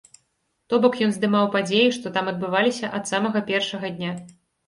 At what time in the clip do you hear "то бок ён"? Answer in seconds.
0.71-1.11